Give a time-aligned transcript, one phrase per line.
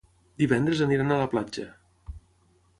[0.43, 1.69] Divendres aniran a la platja.